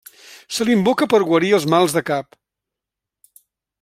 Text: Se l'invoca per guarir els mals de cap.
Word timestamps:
Se 0.55 0.65
l'invoca 0.69 1.07
per 1.11 1.19
guarir 1.31 1.53
els 1.57 1.67
mals 1.75 1.93
de 1.99 2.03
cap. 2.11 2.41